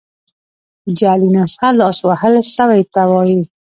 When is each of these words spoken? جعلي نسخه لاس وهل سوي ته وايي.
جعلي 0.97 1.27
نسخه 1.35 1.69
لاس 1.79 1.99
وهل 2.07 2.33
سوي 2.55 2.81
ته 2.93 3.01
وايي. 3.11 3.39